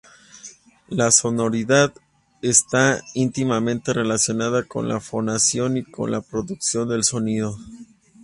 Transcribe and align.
La 0.87 1.11
sonoridad 1.11 1.93
está 2.41 3.03
íntimamente 3.13 3.93
relacionada 3.93 4.63
con 4.63 4.87
la 4.87 4.99
fonación 4.99 5.77
y 5.77 5.83
con 5.83 6.09
la 6.09 6.21
producción 6.21 6.89
del 6.89 7.03
sonido. 7.03 7.59